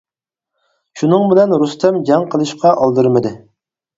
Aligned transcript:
شۇنىڭ 1.01 1.25
بىلەن 1.33 1.53
رۇستەم 1.63 2.01
جەڭ 2.11 2.25
قىلىشقا 2.33 2.75
ئالدىرىمىدى. 2.85 3.35